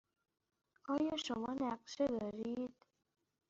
[0.93, 2.75] آیا شما نقشه دارید؟